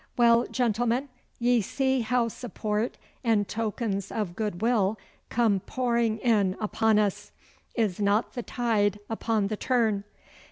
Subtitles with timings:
[0.17, 4.97] Well, gentlemen, ye see how support and tokens of goodwill
[5.29, 7.31] come pouring in upon us.
[7.75, 10.03] Is not the tide upon the turn?